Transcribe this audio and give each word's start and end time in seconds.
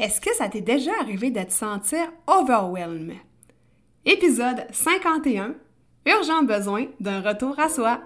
Est-ce 0.00 0.18
que 0.18 0.34
ça 0.34 0.48
t'est 0.48 0.62
déjà 0.62 0.92
arrivé 0.98 1.30
de 1.30 1.42
te 1.42 1.52
sentir 1.52 2.00
overwhelmed? 2.26 3.16
Épisode 4.06 4.64
51 4.72 5.52
Urgent 6.06 6.42
besoin 6.42 6.86
d'un 7.00 7.20
retour 7.20 7.54
à 7.60 7.68
soi. 7.68 8.00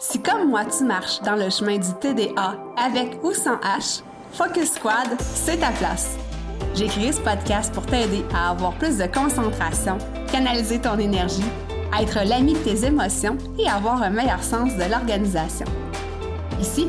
Si 0.00 0.20
comme 0.20 0.48
moi 0.48 0.64
tu 0.64 0.82
marches 0.82 1.20
dans 1.20 1.36
le 1.36 1.48
chemin 1.48 1.78
du 1.78 1.94
TDA 2.00 2.58
avec 2.76 3.22
ou 3.22 3.32
sans 3.32 3.54
H, 3.58 4.02
Focus 4.32 4.72
Squad, 4.72 5.16
c'est 5.20 5.58
ta 5.58 5.70
place. 5.70 6.18
J'ai 6.74 6.88
créé 6.88 7.12
ce 7.12 7.20
podcast 7.20 7.72
pour 7.72 7.86
t'aider 7.86 8.24
à 8.34 8.50
avoir 8.50 8.72
plus 8.78 8.98
de 8.98 9.06
concentration, 9.06 9.96
canaliser 10.32 10.80
ton 10.80 10.98
énergie, 10.98 11.44
être 12.00 12.28
l'ami 12.28 12.54
de 12.54 12.58
tes 12.58 12.84
émotions 12.84 13.38
et 13.60 13.68
avoir 13.68 14.02
un 14.02 14.10
meilleur 14.10 14.42
sens 14.42 14.74
de 14.74 14.90
l'organisation. 14.90 15.66
Ici, 16.60 16.88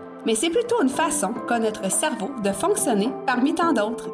mais 0.25 0.35
c'est 0.35 0.49
plutôt 0.49 0.81
une 0.81 0.89
façon 0.89 1.33
qu'a 1.47 1.59
notre 1.59 1.89
cerveau 1.91 2.31
de 2.43 2.51
fonctionner 2.51 3.09
parmi 3.25 3.55
tant 3.55 3.73
d'autres. 3.73 4.09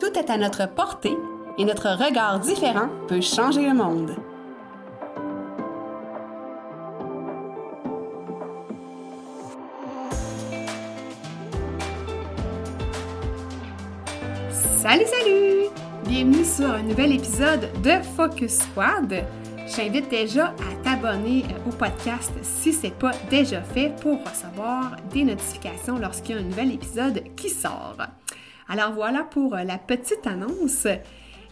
Tout 0.00 0.18
est 0.18 0.30
à 0.30 0.36
notre 0.36 0.68
portée 0.68 1.16
et 1.58 1.64
notre 1.64 1.88
regard 1.88 2.38
différent 2.40 2.88
peut 3.08 3.20
changer 3.20 3.62
le 3.62 3.74
monde. 3.74 4.14
Salut, 14.80 15.04
salut! 15.06 15.68
Bienvenue 16.04 16.44
sur 16.44 16.70
un 16.70 16.82
nouvel 16.82 17.12
épisode 17.12 17.68
de 17.82 18.02
Focus 18.16 18.60
Squad. 18.60 19.24
Je 19.68 19.76
t'invite 19.76 20.08
déjà 20.08 20.46
à 20.46 20.82
t'abonner 20.82 21.44
euh, 21.44 21.68
au 21.68 21.72
podcast 21.72 22.32
si 22.42 22.72
ce 22.72 22.84
n'est 22.84 22.92
pas 22.92 23.10
déjà 23.28 23.60
fait 23.60 23.92
pour 24.00 24.18
recevoir 24.24 24.96
des 25.12 25.24
notifications 25.24 25.98
lorsqu'il 25.98 26.36
y 26.36 26.38
a 26.38 26.40
un 26.40 26.44
nouvel 26.44 26.72
épisode 26.72 27.22
qui 27.36 27.50
sort. 27.50 27.98
Alors 28.68 28.92
voilà 28.92 29.24
pour 29.24 29.54
euh, 29.54 29.64
la 29.64 29.76
petite 29.76 30.26
annonce. 30.26 30.86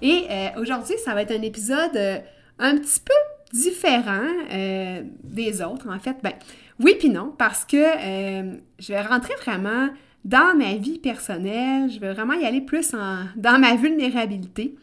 Et 0.00 0.24
euh, 0.30 0.48
aujourd'hui, 0.56 0.96
ça 1.04 1.14
va 1.14 1.22
être 1.22 1.32
un 1.32 1.42
épisode 1.42 2.22
un 2.58 2.78
petit 2.78 3.00
peu 3.00 3.56
différent 3.56 4.28
des 4.50 5.62
autres. 5.62 5.88
En 5.88 5.98
fait, 5.98 6.16
ben 6.22 6.32
oui 6.80 6.96
puis 6.98 7.10
non, 7.10 7.34
parce 7.36 7.64
que 7.64 7.76
je 7.76 8.92
vais 8.92 9.00
rentrer 9.02 9.34
vraiment 9.42 9.88
dans 10.24 10.56
ma 10.56 10.74
vie 10.74 10.98
personnelle. 10.98 11.90
Je 11.90 12.00
vais 12.00 12.12
vraiment 12.12 12.34
y 12.34 12.44
aller 12.44 12.60
plus 12.60 12.92
dans 12.92 13.58
ma 13.58 13.76
vulnérabilité. 13.76 14.74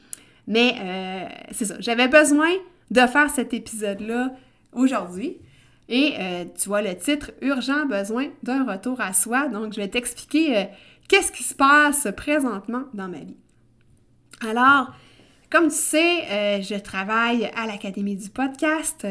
Mais 0.48 0.76
c'est 1.52 1.66
ça, 1.66 1.76
j'avais 1.80 2.08
besoin 2.08 2.50
de 2.94 3.08
faire 3.08 3.30
cet 3.30 3.54
épisode-là 3.54 4.32
aujourd'hui. 4.72 5.40
Et 5.90 6.14
euh, 6.18 6.46
tu 6.58 6.70
vois 6.70 6.82
le 6.82 6.96
titre 6.96 7.32
Urgent 7.42 7.86
besoin 7.86 8.28
d'un 8.44 8.72
retour 8.72 9.02
à 9.02 9.14
soi. 9.14 9.50
Donc, 9.50 9.74
je 9.74 9.82
vais 9.82 9.88
t'expliquer 9.88 10.58
euh, 10.58 10.64
qu'est-ce 11.10 11.32
qui 11.32 11.44
se 11.44 11.56
passe 11.56 12.08
présentement 12.16 12.84
dans 12.94 13.08
ma 13.08 13.18
vie. 13.18 13.38
Alors, 14.48 14.94
comme 15.50 15.70
tu 15.70 15.76
sais, 15.76 16.22
euh, 16.30 16.62
je 16.62 16.76
travaille 16.76 17.46
à 17.56 17.66
l'Académie 17.66 18.16
du 18.16 18.30
podcast, 18.30 19.06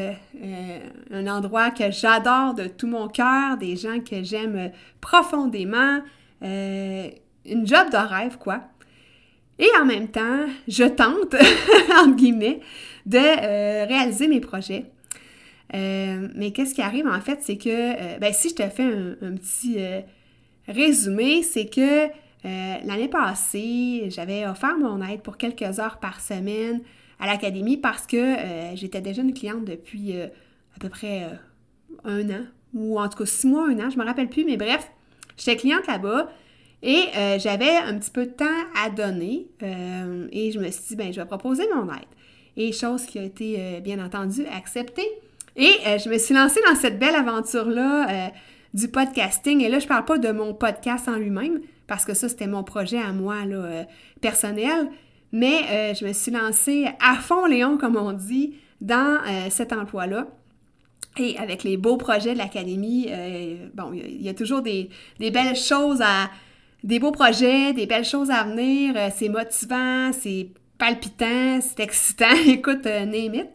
un 1.11 1.27
endroit 1.27 1.71
que 1.71 1.91
j'adore 1.91 2.53
de 2.53 2.67
tout 2.67 2.87
mon 2.87 3.07
cœur, 3.07 3.57
des 3.57 3.75
gens 3.75 3.99
que 3.99 4.23
j'aime 4.23 4.71
profondément, 4.99 5.99
une 6.41 7.67
job 7.67 7.89
de 7.91 8.09
rêve, 8.09 8.37
quoi. 8.37 8.61
Et 9.59 9.69
en 9.79 9.85
même 9.85 10.07
temps, 10.07 10.45
je 10.67 10.83
tente, 10.83 11.35
entre 12.01 12.15
guillemets, 12.15 12.59
de 13.05 13.17
euh, 13.17 13.85
réaliser 13.85 14.27
mes 14.27 14.39
projets. 14.39 14.85
Euh, 15.73 16.27
mais 16.35 16.51
qu'est-ce 16.51 16.73
qui 16.73 16.81
arrive 16.81 17.07
en 17.07 17.19
fait, 17.21 17.39
c'est 17.41 17.57
que, 17.57 17.69
euh, 17.69 18.17
ben, 18.19 18.33
si 18.33 18.49
je 18.49 18.55
te 18.55 18.69
fais 18.69 18.83
un, 18.83 19.35
petit 19.35 19.77
résumé, 20.67 21.43
c'est 21.43 21.65
que 21.65 22.07
l'année 22.43 23.07
passée, 23.07 24.05
j'avais 24.09 24.45
offert 24.45 24.77
mon 24.77 25.01
aide 25.01 25.21
pour 25.21 25.37
quelques 25.37 25.79
heures 25.79 25.97
par 25.99 26.19
semaine 26.19 26.81
à 27.19 27.25
l'académie 27.25 27.77
parce 27.77 28.05
que 28.05 28.35
j'étais 28.75 29.01
déjà 29.01 29.21
une 29.21 29.33
cliente 29.33 29.65
depuis 29.65 30.13
à 30.19 30.79
peu 30.79 30.89
près 30.89 31.27
un 32.03 32.29
an, 32.29 32.45
ou 32.73 32.99
en 32.99 33.07
tout 33.07 33.19
cas 33.19 33.25
six 33.25 33.47
mois, 33.47 33.67
un 33.67 33.79
an, 33.79 33.89
je 33.89 33.97
me 33.97 34.03
rappelle 34.03 34.29
plus, 34.29 34.43
mais 34.45 34.57
bref, 34.57 34.91
j'étais 35.37 35.55
cliente 35.55 35.87
là-bas. 35.87 36.29
Et 36.85 37.05
j'avais 37.39 37.77
un 37.77 37.97
petit 37.97 38.11
peu 38.11 38.25
de 38.25 38.31
temps 38.31 38.45
à 38.83 38.89
donner 38.89 39.47
et 39.61 40.51
je 40.51 40.59
me 40.59 40.69
suis 40.69 40.83
dit, 40.89 40.95
ben, 40.97 41.13
je 41.13 41.21
vais 41.21 41.25
proposer 41.25 41.63
mon 41.73 41.89
aide 41.91 42.01
et 42.57 42.71
chose 42.71 43.05
qui 43.05 43.19
a 43.19 43.23
été 43.23 43.55
euh, 43.59 43.79
bien 43.79 44.03
entendu 44.03 44.45
acceptée. 44.45 45.07
Et 45.55 45.71
euh, 45.85 45.97
je 45.97 46.09
me 46.09 46.17
suis 46.17 46.33
lancée 46.33 46.59
dans 46.67 46.75
cette 46.75 46.99
belle 46.99 47.15
aventure-là 47.15 48.09
euh, 48.09 48.29
du 48.73 48.87
podcasting. 48.87 49.61
Et 49.61 49.69
là, 49.69 49.79
je 49.79 49.87
parle 49.87 50.05
pas 50.05 50.17
de 50.17 50.31
mon 50.31 50.53
podcast 50.53 51.07
en 51.07 51.15
lui-même, 51.15 51.61
parce 51.87 52.05
que 52.05 52.13
ça, 52.13 52.29
c'était 52.29 52.47
mon 52.47 52.63
projet 52.63 52.99
à 52.99 53.11
moi, 53.11 53.45
là, 53.45 53.85
personnel. 54.21 54.89
Mais 55.31 55.93
je 55.95 56.05
me 56.05 56.13
suis 56.13 56.31
lancée 56.31 56.87
à 56.99 57.15
fond, 57.15 57.45
Léon, 57.45 57.77
comme 57.77 57.97
on 57.97 58.13
dit, 58.13 58.55
dans 58.81 59.19
cet 59.49 59.73
emploi-là. 59.73 60.27
Et 61.17 61.37
avec 61.37 61.63
les 61.63 61.77
beaux 61.77 61.97
projets 61.97 62.33
de 62.33 62.37
l'Académie, 62.39 63.09
bon, 63.73 63.93
il 63.93 64.21
y, 64.21 64.29
a 64.29 64.33
toujours 64.33 64.61
des, 64.61 64.89
belles 65.19 65.55
choses 65.55 66.01
à... 66.01 66.29
des 66.83 66.99
beaux 66.99 67.11
projets, 67.11 67.73
des 67.73 67.85
belles 67.85 68.05
choses 68.05 68.29
à 68.29 68.43
venir. 68.43 68.95
c'est 69.15 69.29
motivant, 69.29 70.11
c'est 70.11 70.49
palpitant, 70.77 71.59
c'est 71.61 71.79
excitant. 71.79 72.35
Écoute, 72.47 72.85
euh, 72.85 73.05
name. 73.05 73.45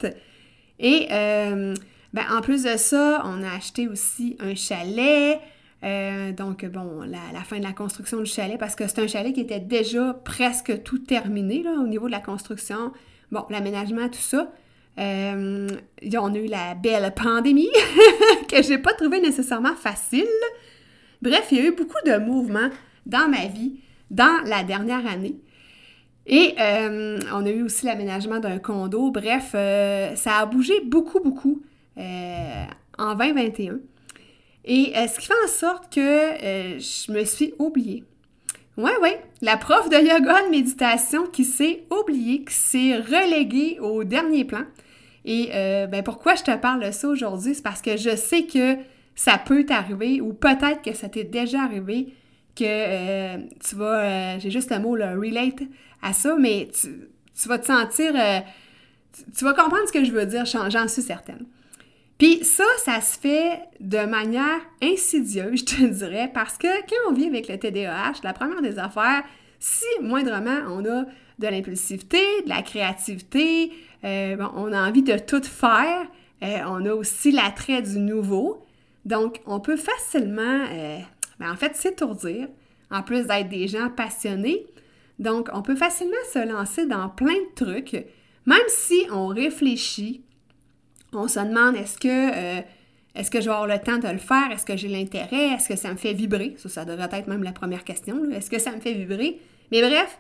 Et 0.79 1.09
euh, 1.11 1.75
ben, 2.15 2.23
en 2.31 2.41
plus 2.41 2.65
de 2.65 2.77
ça, 2.77 3.23
on 3.25 3.43
a 3.43 3.55
acheté 3.55 3.87
aussi 3.89 4.37
un 4.41 4.55
chalet. 4.55 5.39
Euh, 5.85 6.33
donc, 6.33 6.65
bon, 6.65 7.03
la, 7.03 7.41
fin 7.45 7.59
de 7.59 7.65
la 7.65 7.73
construction 7.73 8.19
du 8.19 8.31
chalet, 8.31 8.59
parce 8.59 8.75
que 8.75 8.87
c'est 8.89 9.01
un 9.01 9.07
chalet 9.07 9.33
qui 9.35 9.41
était 9.41 9.61
déjà 9.61 10.15
presque 10.25 10.83
tout 10.83 10.99
terminé 10.99 11.63
là, 11.63 11.73
au 11.73 11.87
niveau 11.87 12.07
de 12.07 12.13
la 12.13 12.21
construction. 12.21 12.93
Bon, 13.31 13.45
l'aménagement, 13.51 14.09
tout 14.09 14.19
ça. 14.19 14.51
on 14.97 15.03
a 15.03 16.39
eu 16.39 16.47
la 16.47 16.75
belle 16.75 17.13
pandémie 17.15 17.69
que 18.49 18.63
j'ai 18.63 18.79
pas 18.79 18.95
trouvé 18.95 19.21
nécessairement 19.21 19.75
facile. 19.75 20.25
Bref, 21.21 21.49
il 21.51 21.59
y 21.59 21.61
a 21.61 21.65
eu 21.65 21.75
beaucoup 21.75 22.01
de 22.07 22.17
mouvements 22.17 22.71
dans 23.09 23.29
ma 23.29 23.47
vie 23.47 23.81
dans 24.11 24.43
la 24.45 24.63
dernière 24.63 25.07
année. 25.07 25.37
Et 26.27 26.55
euh, 26.61 27.19
on 27.33 27.45
a 27.47 27.51
eu 27.51 27.63
aussi 27.63 27.87
l'aménagement 27.87 28.39
d'un 28.39 28.59
condo. 28.59 29.11
Bref, 29.11 29.53
euh, 29.55 30.15
ça 30.15 30.39
a 30.39 30.47
bougé 30.47 30.75
beaucoup, 30.85 31.21
beaucoup 31.21 31.63
euh, 31.97 32.65
en 32.99 33.15
2021. 33.15 33.79
Et 34.67 34.93
ce 34.95 35.19
qui 35.19 35.27
fait 35.27 35.35
en 35.45 35.49
sorte 35.49 35.95
que 35.95 36.01
je 36.01 37.13
me 37.13 37.25
suis 37.25 37.55
oubliée. 37.59 38.05
Ouais, 38.77 38.97
ouais, 39.01 39.21
la 39.41 39.57
prof 39.57 39.89
de 39.89 39.97
yoga 39.97 40.45
de 40.45 40.51
méditation 40.51 41.27
qui 41.27 41.45
s'est 41.45 41.85
oubliée, 41.91 42.45
qui 42.45 42.55
s'est 42.55 42.97
reléguée 42.97 43.79
au 43.81 44.05
dernier 44.05 44.45
plan. 44.45 44.65
Et 45.25 45.49
ben 45.91 46.03
pourquoi 46.03 46.35
je 46.35 46.43
te 46.43 46.55
parle 46.55 46.85
de 46.85 46.91
ça 46.91 47.09
aujourd'hui? 47.09 47.55
C'est 47.55 47.63
parce 47.63 47.81
que 47.81 47.97
je 47.97 48.15
sais 48.15 48.43
que 48.43 48.77
ça 49.15 49.39
peut 49.39 49.65
t'arriver 49.65 50.21
ou 50.21 50.35
peut-être 50.35 50.83
que 50.83 50.93
ça 50.93 51.09
t'est 51.09 51.25
déjà 51.25 51.63
arrivé 51.63 52.13
que 52.59 53.37
tu 53.59 53.77
vas, 53.77 54.39
j'ai 54.39 54.51
juste 54.51 54.71
le 54.71 54.79
mot, 54.79 54.97
le 54.97 55.19
relate 55.19 55.63
à 56.03 56.13
ça, 56.13 56.37
mais 56.39 56.69
tu, 56.81 57.49
vas 57.49 57.59
te 57.59 57.67
sentir... 57.67 58.13
Euh, 58.17 58.41
tu, 59.37 59.45
vas 59.45 59.53
comprendre 59.53 59.87
ce 59.87 59.93
que 59.93 60.05
je 60.05 60.13
veux 60.13 60.27
dire, 60.27 60.45
j'en 60.45 60.89
suis 60.89 61.03
certaine. 61.03 61.47
Puis 62.19 62.45
ça, 62.45 62.65
ça 62.85 63.01
se 63.01 63.19
fait 63.19 63.61
de 63.81 64.05
manière 64.05 64.61
insidieuse, 64.83 65.61
je 65.61 65.65
te 65.65 65.85
dirais, 65.85 66.31
parce 66.33 66.59
que 66.59 66.67
quand 66.67 67.11
on 67.11 67.15
vit 67.15 67.27
avec 67.27 67.49
le 67.49 67.59
TDAH, 67.59 68.21
la 68.25 68.33
première 68.33 68.61
des 68.61 68.79
affaires, 68.79 69.23
si 69.61 69.87
moindrement 70.03 70.61
on 70.69 70.85
a 70.85 71.05
de 71.39 71.47
l'impulsivité, 71.47 72.21
de 72.45 72.49
la 72.49 72.63
créativité, 72.63 73.73
euh, 74.05 74.37
on 74.55 74.73
a 74.73 74.89
envie 74.89 75.03
de 75.03 75.17
tout 75.19 75.43
faire, 75.43 76.07
euh, 76.43 76.59
on 76.67 76.85
a 76.85 76.93
aussi 76.93 77.31
l'attrait 77.31 77.83
du 77.83 77.99
nouveau. 77.99 78.65
Donc, 79.05 79.41
on 79.47 79.61
peut 79.61 79.77
facilement, 79.77 80.65
ben, 81.39 81.53
en 81.53 81.57
fait, 81.57 81.77
s'étourdir, 81.77 82.49
en 82.91 83.03
plus 83.03 83.27
d'être 83.27 83.49
des 83.49 83.69
gens 83.69 83.91
passionnés, 83.91 84.67
donc, 85.19 85.49
on 85.53 85.63
peut 85.63 85.77
facilement 85.77 86.15
se 86.33 86.47
lancer 86.47 86.87
dans 86.87 87.09
plein 87.09 87.35
de 87.35 87.55
trucs, 87.55 88.07
même 88.47 88.59
si 88.69 89.05
on 89.13 89.27
réfléchit, 89.27 90.23
on 91.13 91.27
se 91.27 91.41
demande 91.41 91.77
est-ce 91.77 91.99
que, 91.99 92.09
euh, 92.09 92.63
est-ce 93.15 93.31
que 93.31 93.41
je 93.41 93.47
vais 93.47 93.55
avoir 93.55 93.67
le 93.67 93.79
temps 93.79 93.99
de 93.99 94.09
le 94.09 94.19
faire, 94.19 94.51
est-ce 94.53 94.65
que 94.65 94.77
j'ai 94.77 94.89
l'intérêt, 94.89 95.55
est-ce 95.55 95.69
que 95.69 95.77
ça 95.77 95.91
me 95.91 95.97
fait 95.97 96.13
vibrer, 96.13 96.55
ça, 96.57 96.69
ça 96.69 96.85
devrait 96.85 97.09
être 97.13 97.27
même 97.27 97.43
la 97.43 97.53
première 97.53 97.83
question, 97.83 98.31
est-ce 98.31 98.49
que 98.49 98.61
ça 98.61 98.71
me 98.71 98.81
fait 98.81 98.93
vibrer? 98.93 99.41
Mais 99.73 99.81
bref, 99.81 100.19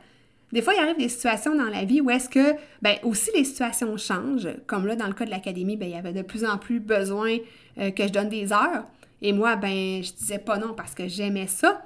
des 0.50 0.62
fois, 0.62 0.74
il 0.74 0.80
arrive 0.80 0.96
des 0.96 1.08
situations 1.08 1.54
dans 1.54 1.68
la 1.68 1.84
vie 1.84 2.00
où 2.00 2.10
est-ce 2.10 2.28
que, 2.28 2.54
ben 2.80 2.96
aussi 3.02 3.30
les 3.36 3.44
situations 3.44 3.96
changent. 3.98 4.48
Comme 4.66 4.86
là, 4.86 4.96
dans 4.96 5.06
le 5.06 5.12
cas 5.12 5.26
de 5.26 5.30
l'académie, 5.30 5.76
ben 5.76 5.86
il 5.88 5.92
y 5.92 5.98
avait 5.98 6.14
de 6.14 6.22
plus 6.22 6.44
en 6.44 6.56
plus 6.56 6.80
besoin 6.80 7.36
euh, 7.78 7.90
que 7.90 8.04
je 8.04 8.12
donne 8.12 8.30
des 8.30 8.52
heures. 8.52 8.84
Et 9.22 9.32
moi, 9.32 9.56
ben 9.56 10.02
je 10.02 10.12
disais 10.12 10.38
pas 10.38 10.58
non 10.58 10.74
parce 10.74 10.94
que 10.94 11.08
j'aimais 11.08 11.46
ça. 11.46 11.82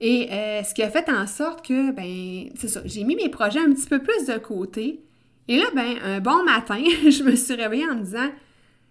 Et 0.00 0.28
euh, 0.30 0.62
ce 0.62 0.74
qui 0.74 0.82
a 0.82 0.90
fait 0.90 1.08
en 1.08 1.26
sorte 1.26 1.66
que, 1.66 1.90
ben, 1.90 2.50
c'est 2.56 2.68
ça, 2.68 2.80
j'ai 2.84 3.02
mis 3.04 3.16
mes 3.16 3.28
projets 3.28 3.60
un 3.60 3.72
petit 3.72 3.88
peu 3.88 3.98
plus 4.00 4.26
de 4.26 4.38
côté. 4.38 5.02
Et 5.48 5.58
là, 5.58 5.66
ben, 5.74 5.96
un 6.04 6.20
bon 6.20 6.44
matin, 6.44 6.82
je 7.02 7.22
me 7.22 7.34
suis 7.34 7.54
réveillée 7.54 7.88
en 7.88 7.96
me 7.96 8.04
disant, 8.04 8.30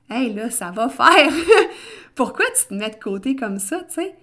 Hey, 0.10 0.34
là, 0.34 0.50
ça 0.50 0.72
va 0.72 0.90
faire! 0.90 1.32
Pourquoi 2.16 2.46
tu 2.58 2.68
te 2.68 2.74
mets 2.74 2.90
de 2.90 2.96
côté 2.96 3.36
comme 3.36 3.60
ça, 3.60 3.84
tu 3.84 3.96
sais? 3.96 4.16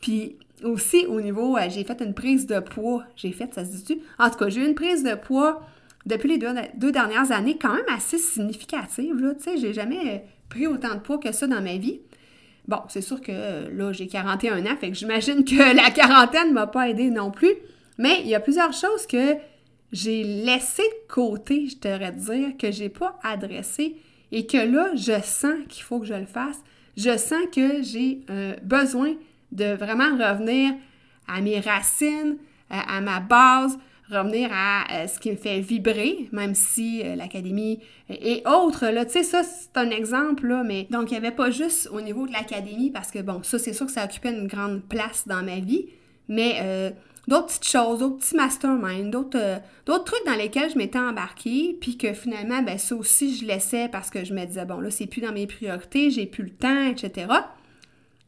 Puis 0.00 0.36
aussi, 0.62 1.04
au 1.06 1.20
niveau, 1.20 1.56
euh, 1.56 1.68
j'ai 1.68 1.84
fait 1.84 2.00
une 2.00 2.14
prise 2.14 2.46
de 2.46 2.60
poids. 2.60 3.04
J'ai 3.16 3.32
fait, 3.32 3.52
ça 3.52 3.64
se 3.64 3.72
dit-tu? 3.72 3.98
En 4.18 4.30
tout 4.30 4.36
cas, 4.36 4.48
j'ai 4.48 4.60
eu 4.60 4.66
une 4.66 4.74
prise 4.74 5.02
de 5.02 5.14
poids 5.14 5.62
depuis 6.06 6.28
les 6.28 6.38
deux, 6.38 6.92
dernières 6.92 7.32
années, 7.32 7.58
quand 7.60 7.74
même 7.74 7.84
assez 7.88 8.18
significative, 8.18 9.16
là, 9.16 9.34
tu 9.34 9.42
sais. 9.42 9.56
J'ai 9.58 9.72
jamais 9.72 10.24
pris 10.48 10.68
autant 10.68 10.94
de 10.94 11.00
poids 11.00 11.18
que 11.18 11.32
ça 11.32 11.48
dans 11.48 11.60
ma 11.60 11.76
vie. 11.76 12.00
Bon, 12.68 12.80
c'est 12.88 13.00
sûr 13.00 13.20
que 13.20 13.68
là, 13.70 13.92
j'ai 13.92 14.06
41 14.08 14.66
ans, 14.66 14.76
fait 14.80 14.90
que 14.90 14.96
j'imagine 14.96 15.44
que 15.44 15.74
la 15.76 15.90
quarantaine 15.90 16.48
ne 16.48 16.54
m'a 16.54 16.66
pas 16.66 16.88
aidé 16.88 17.10
non 17.10 17.30
plus. 17.30 17.52
Mais 17.98 18.20
il 18.20 18.28
y 18.28 18.34
a 18.34 18.40
plusieurs 18.40 18.72
choses 18.72 19.06
que 19.06 19.36
j'ai 19.92 20.24
laissées 20.24 20.82
de 20.82 21.12
côté, 21.12 21.68
je 21.68 21.76
devrais 21.78 22.12
dire, 22.12 22.56
que 22.58 22.70
j'ai 22.70 22.88
pas 22.88 23.18
adressées 23.22 23.96
et 24.32 24.46
que 24.46 24.58
là, 24.58 24.90
je 24.94 25.20
sens 25.22 25.54
qu'il 25.68 25.82
faut 25.82 26.00
que 26.00 26.06
je 26.06 26.14
le 26.14 26.26
fasse. 26.26 26.62
Je 26.96 27.16
sens 27.16 27.44
que 27.54 27.82
j'ai 27.82 28.20
euh, 28.30 28.54
besoin 28.62 29.14
de 29.52 29.74
vraiment 29.74 30.10
revenir 30.16 30.74
à 31.28 31.40
mes 31.40 31.60
racines, 31.60 32.36
à 32.68 33.00
ma 33.00 33.20
base, 33.20 33.78
revenir 34.10 34.50
à 34.52 34.84
euh, 34.92 35.06
ce 35.06 35.18
qui 35.18 35.30
me 35.30 35.36
fait 35.36 35.60
vibrer, 35.60 36.28
même 36.32 36.54
si 36.54 37.02
euh, 37.04 37.16
l'académie 37.16 37.80
et 38.08 38.42
autres, 38.46 38.86
là, 38.86 39.04
tu 39.04 39.12
sais, 39.12 39.22
ça, 39.24 39.42
c'est 39.42 39.76
un 39.76 39.90
exemple, 39.90 40.46
là, 40.46 40.62
mais 40.64 40.86
donc, 40.90 41.10
il 41.10 41.14
n'y 41.14 41.18
avait 41.18 41.34
pas 41.34 41.50
juste 41.50 41.88
au 41.92 42.00
niveau 42.00 42.26
de 42.26 42.32
l'académie, 42.32 42.90
parce 42.90 43.10
que, 43.10 43.18
bon, 43.20 43.42
ça, 43.42 43.58
c'est 43.58 43.72
sûr 43.72 43.86
que 43.86 43.92
ça 43.92 44.04
occupait 44.04 44.30
une 44.30 44.46
grande 44.46 44.82
place 44.82 45.26
dans 45.26 45.42
ma 45.42 45.58
vie, 45.58 45.86
mais 46.28 46.58
euh, 46.60 46.90
d'autres 47.26 47.46
petites 47.46 47.68
choses, 47.68 47.98
d'autres 47.98 48.18
petits 48.18 48.36
masterminds, 48.36 49.10
d'autres, 49.10 49.60
trucs 50.04 50.24
dans 50.24 50.36
lesquels 50.36 50.70
je 50.70 50.78
m'étais 50.78 51.00
embarquée, 51.00 51.76
puis 51.80 51.98
que 51.98 52.12
finalement, 52.12 52.62
ben 52.62 52.78
ça 52.78 52.94
aussi, 52.94 53.36
je 53.36 53.44
laissais 53.44 53.88
parce 53.88 54.10
que 54.10 54.24
je 54.24 54.32
me 54.32 54.44
disais, 54.44 54.64
bon, 54.64 54.78
là, 54.78 54.90
c'est 54.90 55.06
plus 55.06 55.20
dans 55.20 55.32
mes 55.32 55.48
priorités, 55.48 56.10
j'ai 56.10 56.26
plus 56.26 56.44
le 56.44 56.50
temps, 56.50 56.86
etc. 56.86 57.26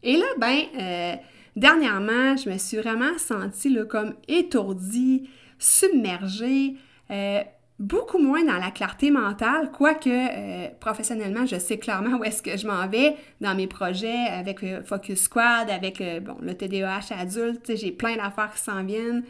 Et 0.02 0.16
là, 0.16 0.26
ben, 0.38 1.18
dernièrement, 1.54 2.36
je 2.36 2.50
me 2.50 2.58
suis 2.58 2.78
vraiment 2.78 3.16
sentie, 3.18 3.68
là, 3.70 3.84
comme 3.84 4.14
étourdie, 4.26 5.28
submergée, 5.58 6.76
euh, 7.10 7.40
beaucoup 7.78 8.18
moins 8.18 8.44
dans 8.44 8.58
la 8.58 8.70
clarté 8.70 9.10
mentale, 9.10 9.70
quoique 9.72 10.08
euh, 10.08 10.68
professionnellement, 10.80 11.46
je 11.46 11.58
sais 11.58 11.78
clairement 11.78 12.18
où 12.18 12.24
est-ce 12.24 12.42
que 12.42 12.56
je 12.56 12.66
m'en 12.66 12.86
vais 12.88 13.16
dans 13.40 13.54
mes 13.54 13.66
projets 13.66 14.26
avec 14.28 14.62
le 14.62 14.82
Focus 14.82 15.22
Squad, 15.22 15.70
avec 15.70 16.02
bon, 16.22 16.36
le 16.40 16.54
TDAH 16.54 17.14
adulte, 17.16 17.76
j'ai 17.76 17.92
plein 17.92 18.16
d'affaires 18.16 18.52
qui 18.54 18.62
s'en 18.62 18.82
viennent, 18.84 19.24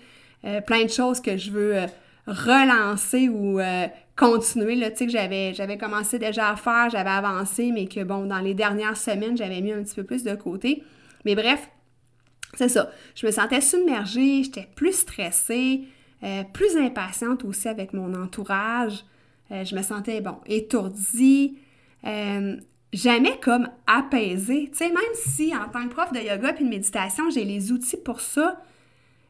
euh, 0.45 0.61
plein 0.61 0.85
de 0.85 0.91
choses 0.91 1.21
que 1.21 1.37
je 1.37 1.51
veux 1.51 1.77
relancer 2.27 3.29
ou 3.29 3.59
continuer, 4.17 4.75
là, 4.75 4.91
tu 4.91 4.99
sais, 4.99 5.07
que 5.07 5.13
j'avais, 5.13 5.55
j'avais 5.55 5.79
commencé 5.79 6.19
déjà 6.19 6.51
à 6.51 6.57
faire, 6.57 6.91
j'avais 6.91 7.09
avancé, 7.09 7.71
mais 7.73 7.87
que, 7.87 8.03
bon, 8.03 8.27
dans 8.27 8.41
les 8.41 8.53
dernières 8.53 8.97
semaines, 8.97 9.37
j'avais 9.37 9.61
mis 9.61 9.73
un 9.73 9.83
petit 9.83 9.95
peu 9.95 10.05
plus 10.05 10.25
de 10.25 10.35
côté. 10.35 10.83
Mais 11.25 11.35
bref, 11.35 11.69
c'est 12.55 12.69
ça. 12.69 12.91
Je 13.15 13.27
me 13.27 13.31
sentais 13.31 13.61
submergée, 13.61 14.43
j'étais 14.43 14.69
plus 14.75 14.93
stressée, 14.93 15.83
euh, 16.25 16.43
plus 16.53 16.77
impatiente 16.77 17.45
aussi 17.45 17.69
avec 17.69 17.93
mon 17.93 18.13
entourage. 18.15 19.05
Euh, 19.53 19.65
je 19.65 19.77
me 19.77 19.83
sentais, 19.83 20.21
bon, 20.21 20.37
étourdie, 20.47 21.59
euh, 22.05 22.57
jamais 22.93 23.39
comme 23.41 23.69
apaisée. 23.87 24.69
Tu 24.73 24.79
sais, 24.79 24.89
même 24.89 25.15
si 25.15 25.55
en 25.55 25.69
tant 25.69 25.87
que 25.87 25.95
prof 25.95 26.13
de 26.13 26.19
yoga 26.19 26.53
puis 26.55 26.65
de 26.65 26.71
méditation, 26.71 27.31
j'ai 27.31 27.45
les 27.45 27.71
outils 27.71 27.97
pour 27.97 28.21
ça, 28.21 28.61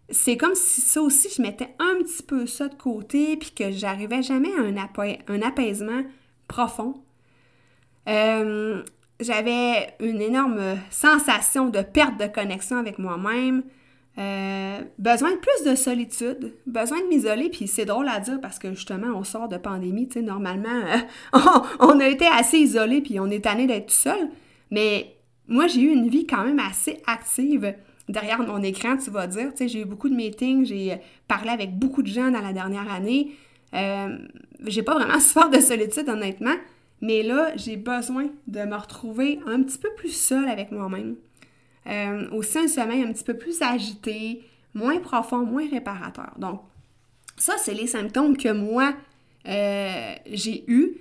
c'est 0.09 0.39
comme 0.39 0.55
si 0.55 0.81
ça 0.81 1.03
aussi, 1.03 1.29
je 1.37 1.43
mettais 1.43 1.75
un 1.79 2.03
petit 2.03 2.23
peu 2.23 2.47
ça 2.47 2.69
de 2.69 2.75
côté 2.75 3.37
puis 3.37 3.51
que 3.51 3.71
j'arrivais 3.71 4.23
jamais 4.23 4.49
à 4.57 4.63
un 4.63 5.43
apaisement 5.43 6.03
profond. 6.47 7.03
j'avais 8.07 9.95
une 10.01 10.23
énorme 10.23 10.79
sensation 10.91 11.69
de 11.69 11.83
perte 11.83 12.19
de 12.19 12.27
connexion 12.27 12.79
avec 12.79 12.99
moi-même. 12.99 13.63
Euh, 14.19 14.81
besoin 14.99 15.31
de 15.31 15.37
plus 15.37 15.71
de 15.71 15.77
solitude, 15.77 16.55
besoin 16.67 17.01
de 17.03 17.07
m'isoler, 17.07 17.51
puis 17.51 17.69
c'est 17.69 17.85
drôle 17.85 18.09
à 18.09 18.19
dire 18.19 18.41
parce 18.41 18.59
que 18.59 18.75
justement, 18.75 19.17
on 19.17 19.23
sort 19.23 19.49
de 19.49 19.57
pandémie, 19.59 20.09
tu 20.09 20.15
sais, 20.15 20.23
normalement, 20.23 20.83
on, 21.79 22.01
a 22.01 22.09
été 22.09 22.27
assez 22.27 22.59
isolés, 22.59 23.01
puis 23.01 23.21
on 23.21 23.27
est 23.27 23.45
tanné 23.45 23.69
d'être 23.69 23.87
tout 23.87 23.95
seul, 23.95 24.29
mais 24.73 25.15
moi, 25.47 25.69
j'ai 25.69 25.83
eu 25.83 25.93
une 25.93 26.09
vie 26.09 26.27
quand 26.27 26.45
même 26.45 26.59
assez 26.59 27.01
active 27.07 27.75
derrière 28.09 28.41
mon 28.41 28.61
écran, 28.63 28.97
tu 28.97 29.11
vas 29.11 29.29
dire, 29.29 29.51
tu 29.53 29.59
sais, 29.59 29.69
j'ai 29.69 29.83
eu 29.83 29.85
beaucoup 29.85 30.09
de 30.09 30.15
meetings, 30.15 30.65
j'ai 30.65 30.99
parlé 31.29 31.51
avec 31.51 31.79
beaucoup 31.79 32.03
de 32.03 32.09
gens 32.09 32.31
dans 32.33 32.41
la 32.41 32.53
dernière 32.53 32.91
année, 32.91 33.37
euh, 33.75 34.19
j'ai 34.67 34.83
pas 34.83 34.95
vraiment 34.95 35.21
souffert 35.21 35.49
de 35.49 35.61
solitude, 35.61 36.09
honnêtement, 36.09 36.57
mais 37.01 37.23
là, 37.23 37.53
j'ai 37.55 37.77
besoin 37.77 38.31
de 38.49 38.61
me 38.65 38.75
retrouver 38.75 39.39
un 39.47 39.63
petit 39.63 39.79
peu 39.79 39.91
plus 39.97 40.11
seule 40.11 40.49
avec 40.49 40.73
moi-même. 40.73 41.15
Euh, 41.89 42.29
aussi 42.33 42.59
un 42.59 42.69
sommeil 42.69 43.03
un 43.03 43.13
petit 43.13 43.25
peu 43.25 43.35
plus 43.35 43.63
agité, 43.63 44.43
moins 44.75 44.99
profond, 44.99 45.39
moins 45.39 45.69
réparateur. 45.69 46.33
Donc, 46.37 46.61
ça, 47.37 47.55
c'est 47.57 47.75
les 47.75 47.87
symptômes 47.87 48.37
que 48.37 48.53
moi, 48.53 48.95
euh, 49.47 50.15
j'ai 50.27 50.65
eus. 50.71 50.97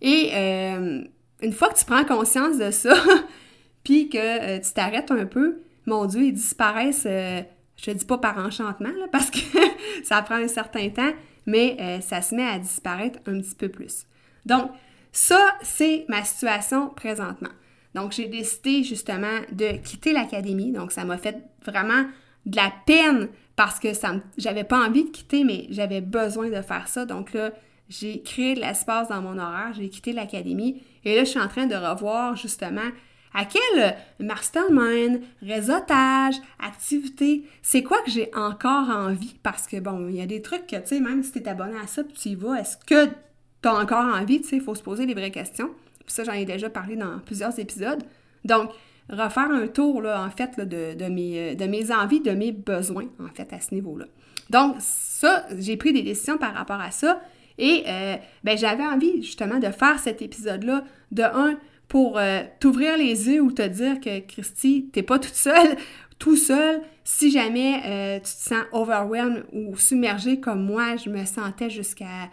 Et 0.00 0.30
euh, 0.32 1.02
une 1.42 1.52
fois 1.52 1.68
que 1.68 1.78
tu 1.78 1.84
prends 1.84 2.04
conscience 2.04 2.56
de 2.56 2.70
ça, 2.70 2.94
puis 3.84 4.08
que 4.08 4.58
tu 4.58 4.72
t'arrêtes 4.72 5.10
un 5.10 5.26
peu, 5.26 5.60
mon 5.86 6.06
Dieu, 6.06 6.22
ils 6.22 6.32
disparaissent, 6.32 7.06
je 7.06 7.84
te 7.84 7.90
dis 7.90 8.04
pas 8.04 8.18
par 8.18 8.38
enchantement, 8.38 8.92
parce 9.12 9.30
que 9.30 9.38
ça 10.04 10.22
prend 10.22 10.36
un 10.36 10.48
certain 10.48 10.88
temps, 10.88 11.12
mais 11.44 12.00
ça 12.00 12.22
se 12.22 12.34
met 12.34 12.46
à 12.46 12.58
disparaître 12.58 13.18
un 13.26 13.40
petit 13.40 13.54
peu 13.54 13.68
plus. 13.68 14.06
Donc, 14.46 14.70
ça, 15.12 15.40
c'est 15.62 16.06
ma 16.08 16.24
situation 16.24 16.88
présentement. 16.90 17.50
Donc, 17.94 18.12
j'ai 18.12 18.26
décidé 18.26 18.82
justement 18.84 19.40
de 19.52 19.76
quitter 19.78 20.12
l'académie. 20.12 20.72
Donc, 20.72 20.92
ça 20.92 21.04
m'a 21.04 21.18
fait 21.18 21.42
vraiment 21.64 22.04
de 22.46 22.56
la 22.56 22.72
peine 22.86 23.28
parce 23.56 23.78
que 23.78 23.92
ça 23.92 24.14
j'avais 24.38 24.64
pas 24.64 24.86
envie 24.86 25.04
de 25.04 25.10
quitter, 25.10 25.44
mais 25.44 25.66
j'avais 25.70 26.00
besoin 26.00 26.48
de 26.48 26.62
faire 26.62 26.88
ça. 26.88 27.04
Donc 27.04 27.32
là, 27.32 27.52
j'ai 27.88 28.22
créé 28.22 28.54
de 28.54 28.60
l'espace 28.60 29.08
dans 29.08 29.20
mon 29.20 29.38
horaire, 29.38 29.72
j'ai 29.76 29.88
quitté 29.88 30.12
l'académie 30.12 30.82
et 31.04 31.16
là, 31.16 31.24
je 31.24 31.30
suis 31.30 31.40
en 31.40 31.48
train 31.48 31.66
de 31.66 31.74
revoir 31.74 32.36
justement 32.36 32.88
à 33.32 33.44
quel 33.44 33.96
mastermind, 34.18 35.20
réseautage, 35.42 36.34
activité, 36.58 37.44
c'est 37.62 37.82
quoi 37.82 37.98
que 38.02 38.10
j'ai 38.10 38.30
encore 38.34 38.88
envie? 38.88 39.36
Parce 39.42 39.68
que 39.68 39.78
bon, 39.78 40.08
il 40.08 40.16
y 40.16 40.20
a 40.20 40.26
des 40.26 40.42
trucs 40.42 40.66
que, 40.66 40.76
tu 40.76 40.86
sais, 40.86 41.00
même 41.00 41.22
si 41.22 41.32
tu 41.32 41.38
es 41.38 41.48
abonné 41.48 41.76
à 41.78 41.86
ça, 41.86 42.02
tu 42.02 42.30
y 42.30 42.34
vas, 42.34 42.60
est-ce 42.60 42.76
que 42.76 43.06
tu 43.06 43.68
as 43.68 43.74
encore 43.74 44.04
envie? 44.04 44.40
Tu 44.40 44.48
sais, 44.48 44.56
il 44.56 44.62
faut 44.62 44.74
se 44.74 44.82
poser 44.82 45.06
les 45.06 45.14
vraies 45.14 45.30
questions 45.30 45.70
ça, 46.12 46.24
j'en 46.24 46.32
ai 46.32 46.44
déjà 46.44 46.70
parlé 46.70 46.96
dans 46.96 47.18
plusieurs 47.20 47.58
épisodes. 47.58 48.02
Donc, 48.44 48.70
refaire 49.08 49.50
un 49.50 49.66
tour, 49.66 50.02
là, 50.02 50.22
en 50.24 50.30
fait, 50.30 50.58
de, 50.58 51.08
mes, 51.08 51.54
de 51.54 51.64
mes 51.66 51.92
envies, 51.92 52.20
de 52.20 52.32
mes 52.32 52.52
besoins, 52.52 53.08
en 53.18 53.28
fait, 53.34 53.52
à 53.52 53.60
ce 53.60 53.74
niveau-là. 53.74 54.06
Donc, 54.50 54.76
ça, 54.78 55.46
j'ai 55.58 55.76
pris 55.76 55.92
des 55.92 56.02
décisions 56.02 56.38
par 56.38 56.54
rapport 56.54 56.80
à 56.80 56.90
ça. 56.90 57.20
Et 57.58 57.84
euh, 57.86 58.16
ben, 58.42 58.56
j'avais 58.56 58.84
envie, 58.84 59.22
justement, 59.22 59.58
de 59.58 59.68
faire 59.68 59.98
cet 59.98 60.22
épisode-là, 60.22 60.84
de 61.12 61.22
un, 61.22 61.58
pour 61.88 62.18
euh, 62.18 62.40
t'ouvrir 62.58 62.96
les 62.96 63.28
yeux 63.28 63.40
ou 63.40 63.52
te 63.52 63.66
dire 63.66 64.00
que, 64.00 64.20
Christy, 64.20 64.88
t'es 64.92 65.02
pas 65.02 65.18
toute 65.18 65.34
seule, 65.34 65.76
tout 66.18 66.36
seul. 66.36 66.80
Si 67.04 67.30
jamais 67.30 67.82
euh, 67.84 68.16
tu 68.16 68.32
te 68.32 68.48
sens 68.48 68.64
overwhelmed 68.72 69.44
ou 69.52 69.76
submergé 69.76 70.40
comme 70.40 70.64
moi, 70.64 70.96
je 70.96 71.10
me 71.10 71.24
sentais 71.24 71.70
jusqu'à 71.70 72.30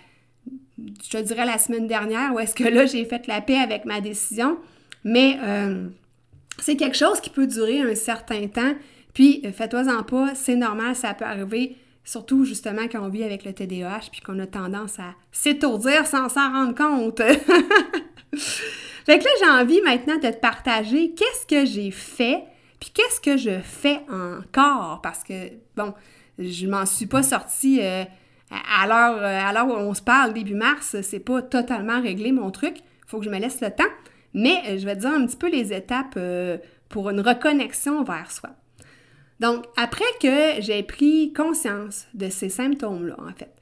je 0.78 1.18
dirais 1.20 1.46
la 1.46 1.58
semaine 1.58 1.88
dernière, 1.88 2.34
où 2.34 2.40
est-ce 2.40 2.56
que 2.56 2.64
là, 2.64 2.86
j'ai 2.86 3.04
fait 3.06 3.28
la 3.28 3.42
paix 3.42 3.58
avec 3.58 3.86
ma 3.86 4.02
décision. 4.02 4.58
Mais 5.04 5.38
euh, 5.42 5.88
c'est 6.60 6.76
quelque 6.76 6.98
chose 6.98 7.20
qui 7.20 7.30
peut 7.30 7.48
durer 7.48 7.82
un 7.82 7.96
certain 7.96 8.48
temps. 8.48 8.74
Puis, 9.14 9.42
euh, 9.46 9.52
fais-toi-en 9.52 10.04
pas, 10.04 10.36
c'est 10.36 10.56
normal, 10.56 10.96
ça 10.96 11.14
peut 11.14 11.26
arriver, 11.26 11.76
surtout 12.04 12.46
justement 12.46 12.84
quand 12.92 13.02
on 13.02 13.10
vit 13.10 13.24
avec 13.24 13.44
le 13.46 13.54
TDAH, 13.54 14.10
puis 14.12 14.22
qu'on 14.22 14.38
a 14.40 14.46
tendance 14.46 15.00
à 15.00 15.16
s'étourdir 15.32 16.06
sans 16.06 16.30
s'en 16.30 16.52
rendre 16.52 16.76
compte. 16.76 17.22
fait 18.36 19.20
que 19.20 19.24
là, 19.24 19.30
j'ai 19.40 19.50
envie 19.50 19.82
maintenant 19.82 20.18
de 20.18 20.30
te 20.30 20.40
partager 20.40 21.12
qu'est-ce 21.12 21.48
que 21.48 21.66
j'ai 21.66 21.90
fait, 21.90 22.44
puis 22.80 22.92
qu'est-ce 22.94 23.20
que 23.20 23.38
je 23.38 23.60
fais 23.64 24.02
encore, 24.10 25.00
parce 25.02 25.24
que, 25.24 25.52
bon, 25.76 25.94
je 26.38 26.68
m'en 26.68 26.86
suis 26.86 27.08
pas 27.08 27.24
sortie... 27.24 27.80
Euh, 27.82 28.04
à 28.52 28.88
l'heure, 28.88 29.20
euh, 29.22 29.76
on 29.76 29.94
se 29.94 30.02
parle, 30.02 30.34
début 30.34 30.56
mars, 30.56 30.96
c'est 31.02 31.20
pas 31.20 31.42
totalement 31.42 32.02
réglé 32.02 32.32
mon 32.32 32.52
truc. 32.52 32.78
Faut 33.06 33.20
que 33.20 33.26
je 33.26 33.30
me 33.30 33.40
laisse 33.40 33.62
le 33.62 33.70
temps. 33.70 33.84
Mais 34.34 34.62
euh, 34.68 34.78
je 34.78 34.86
vais 34.86 34.96
te 34.96 35.02
dire 35.02 35.12
un 35.12 35.26
petit 35.26 35.38
peu 35.38 35.50
les 35.50 35.74
étapes 35.74 36.16
euh, 36.18 36.58
pour 36.90 37.10
une 37.10 37.22
reconnexion 37.22 38.04
vers 38.04 38.32
soi. 38.32 38.52
Donc, 39.40 39.66
après 39.76 40.06
que 40.22 40.62
j'ai 40.62 40.82
pris 40.84 41.34
conscience 41.34 42.08
de 42.14 42.30
ces 42.30 42.50
symptômes-là, 42.50 43.16
en 43.20 43.34
fait, 43.34 43.54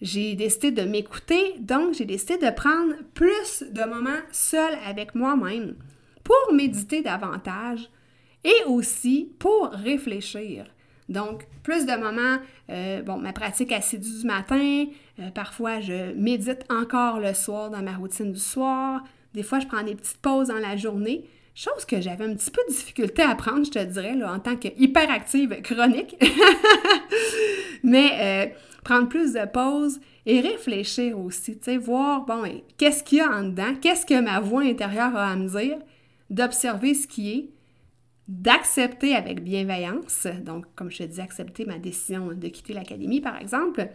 j'ai 0.00 0.34
décidé 0.34 0.70
de 0.70 0.82
m'écouter, 0.82 1.54
donc 1.58 1.94
j'ai 1.94 2.04
décidé 2.04 2.38
de 2.38 2.50
prendre 2.50 2.94
plus 3.14 3.64
de 3.70 3.84
moments 3.84 4.22
seul 4.30 4.78
avec 4.86 5.14
moi-même 5.14 5.74
pour 6.22 6.54
méditer 6.54 7.02
davantage 7.02 7.90
et 8.44 8.64
aussi 8.66 9.32
pour 9.38 9.70
réfléchir. 9.72 10.66
Donc, 11.08 11.46
plus 11.62 11.86
de 11.86 11.92
moments, 11.92 12.38
euh, 12.70 13.02
bon, 13.02 13.16
ma 13.16 13.32
pratique 13.32 13.72
assidue 13.72 14.20
du 14.20 14.26
matin, 14.26 14.84
euh, 15.18 15.30
parfois 15.30 15.80
je 15.80 16.12
médite 16.14 16.64
encore 16.70 17.18
le 17.18 17.32
soir 17.32 17.70
dans 17.70 17.82
ma 17.82 17.96
routine 17.96 18.32
du 18.32 18.40
soir, 18.40 19.02
des 19.32 19.42
fois 19.42 19.58
je 19.58 19.66
prends 19.66 19.82
des 19.82 19.94
petites 19.94 20.18
pauses 20.18 20.48
dans 20.48 20.58
la 20.58 20.76
journée, 20.76 21.24
chose 21.54 21.84
que 21.86 22.00
j'avais 22.00 22.24
un 22.24 22.34
petit 22.34 22.50
peu 22.50 22.60
de 22.68 22.72
difficulté 22.72 23.22
à 23.22 23.34
prendre, 23.34 23.64
je 23.64 23.70
te 23.70 23.84
dirais, 23.84 24.16
en 24.22 24.38
tant 24.38 24.56
qu'hyperactive 24.56 25.60
chronique. 25.62 26.16
Mais 27.82 28.10
euh, 28.20 28.46
prendre 28.84 29.08
plus 29.08 29.32
de 29.32 29.46
pauses 29.46 29.98
et 30.26 30.40
réfléchir 30.40 31.18
aussi, 31.18 31.58
tu 31.58 31.64
sais, 31.64 31.76
voir, 31.78 32.26
bon, 32.26 32.42
qu'est-ce 32.76 33.02
qu'il 33.02 33.18
y 33.18 33.20
a 33.22 33.30
en 33.30 33.44
dedans, 33.44 33.74
qu'est-ce 33.80 34.04
que 34.04 34.20
ma 34.20 34.40
voix 34.40 34.62
intérieure 34.62 35.16
a 35.16 35.30
à 35.30 35.36
me 35.36 35.48
dire, 35.48 35.78
d'observer 36.28 36.92
ce 36.92 37.06
qui 37.06 37.30
est, 37.30 37.50
d'accepter 38.28 39.16
avec 39.16 39.42
bienveillance, 39.42 40.26
donc 40.44 40.66
comme 40.76 40.90
je 40.90 40.98
te 40.98 41.02
dis, 41.04 41.20
accepter 41.20 41.64
ma 41.64 41.78
décision 41.78 42.28
de 42.28 42.48
quitter 42.48 42.74
l'académie 42.74 43.20
par 43.20 43.38
exemple, 43.40 43.88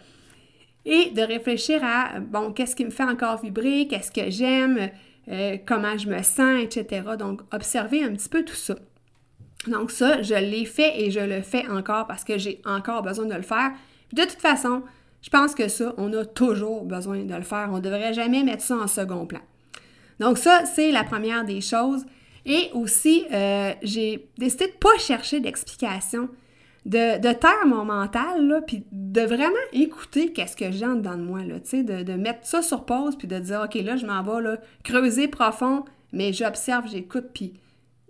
et 0.85 1.11
de 1.11 1.21
réfléchir 1.21 1.81
à, 1.83 2.19
bon, 2.19 2.51
qu'est-ce 2.51 2.75
qui 2.75 2.83
me 2.83 2.89
fait 2.89 3.03
encore 3.03 3.41
vibrer, 3.41 3.87
qu'est-ce 3.87 4.11
que 4.11 4.29
j'aime, 4.29 4.89
euh, 5.29 5.57
comment 5.65 5.97
je 5.97 6.09
me 6.09 6.21
sens, 6.21 6.61
etc. 6.61 7.03
Donc, 7.17 7.41
observer 7.53 8.03
un 8.03 8.11
petit 8.11 8.27
peu 8.27 8.43
tout 8.43 8.55
ça. 8.55 8.75
Donc 9.67 9.91
ça, 9.91 10.21
je 10.21 10.33
l'ai 10.33 10.65
fait 10.65 11.01
et 11.01 11.11
je 11.11 11.21
le 11.21 11.41
fais 11.41 11.65
encore 11.69 12.05
parce 12.05 12.25
que 12.25 12.37
j'ai 12.37 12.61
encore 12.65 13.01
besoin 13.01 13.25
de 13.25 13.35
le 13.35 13.43
faire. 13.43 13.71
de 14.11 14.21
toute 14.23 14.41
façon, 14.41 14.83
je 15.21 15.29
pense 15.29 15.55
que 15.55 15.69
ça, 15.69 15.93
on 15.97 16.11
a 16.13 16.25
toujours 16.25 16.83
besoin 16.83 17.23
de 17.23 17.33
le 17.33 17.43
faire. 17.43 17.69
On 17.71 17.77
ne 17.77 17.81
devrait 17.81 18.13
jamais 18.13 18.43
mettre 18.43 18.61
ça 18.61 18.75
en 18.75 18.87
second 18.87 19.25
plan. 19.25 19.39
Donc 20.19 20.37
ça, 20.37 20.65
c'est 20.65 20.91
la 20.91 21.05
première 21.05 21.45
des 21.45 21.61
choses. 21.61 22.05
Et 22.45 22.69
aussi, 22.73 23.25
euh, 23.31 23.73
j'ai 23.81 24.29
décidé 24.37 24.67
de 24.67 24.71
ne 24.71 24.77
pas 24.77 24.97
chercher 24.97 25.39
d'explication, 25.39 26.29
de, 26.85 27.17
de, 27.19 27.33
taire 27.33 27.65
mon 27.65 27.85
mental, 27.85 28.45
là, 28.45 28.61
puis 28.61 28.83
de 28.91 29.21
vraiment 29.21 29.53
écouter 29.71 30.33
qu'est-ce 30.33 30.57
que 30.57 30.71
j'ai 30.71 30.85
dedans 30.85 31.15
de 31.15 31.23
moi, 31.23 31.39
là, 31.43 31.59
de, 31.59 32.03
de 32.03 32.13
mettre 32.13 32.45
ça 32.45 32.61
sur 32.61 32.85
pause, 32.85 33.15
puis 33.17 33.27
de 33.27 33.39
dire, 33.39 33.61
OK, 33.65 33.75
là, 33.75 33.95
je 33.95 34.05
m'en 34.05 34.21
vais, 34.23 34.41
là, 34.41 34.57
creuser 34.83 35.29
profond, 35.29 35.85
mais 36.11 36.33
j'observe, 36.33 36.89
j'écoute, 36.89 37.27
puis 37.33 37.53